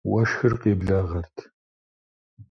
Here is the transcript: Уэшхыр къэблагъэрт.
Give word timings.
Уэшхыр 0.11 0.53
къэблагъэрт. 0.61 1.37